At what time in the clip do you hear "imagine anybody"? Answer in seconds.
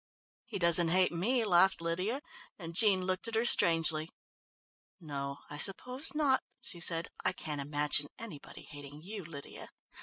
7.61-8.63